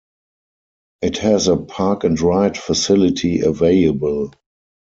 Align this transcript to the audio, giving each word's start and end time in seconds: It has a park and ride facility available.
It 1.03 1.19
has 1.19 1.47
a 1.47 1.55
park 1.55 2.03
and 2.05 2.19
ride 2.19 2.57
facility 2.57 3.41
available. 3.41 4.33